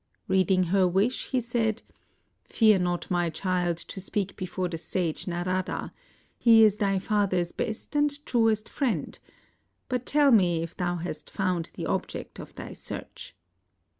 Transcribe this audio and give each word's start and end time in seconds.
Reading 0.27 0.63
her 0.73 0.87
wish, 0.87 1.27
he 1.27 1.39
said, 1.39 1.83
"Fear 2.45 2.79
not, 2.79 3.11
my 3.11 3.29
child, 3.29 3.77
to 3.77 4.01
speak 4.01 4.35
before 4.35 4.67
the 4.67 4.79
sage 4.79 5.27
Narada; 5.27 5.91
he 6.39 6.63
is 6.63 6.77
thy 6.77 6.97
father's 6.97 7.51
best 7.51 7.95
and 7.95 8.25
truest 8.25 8.67
friend; 8.67 9.19
but 9.89 10.07
tell 10.07 10.31
me 10.31 10.63
if 10.63 10.75
thou 10.75 10.95
hast 10.95 11.29
found 11.29 11.69
the 11.75 11.85
object 11.85 12.39
of 12.39 12.55
thy 12.55 12.73
search." 12.73 13.35